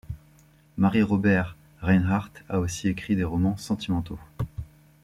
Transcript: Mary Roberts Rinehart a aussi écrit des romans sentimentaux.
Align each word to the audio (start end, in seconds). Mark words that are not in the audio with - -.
Mary 0.79 1.03
Roberts 1.03 1.55
Rinehart 1.83 2.31
a 2.49 2.57
aussi 2.59 2.87
écrit 2.87 3.15
des 3.15 3.23
romans 3.23 3.55
sentimentaux. 3.57 4.17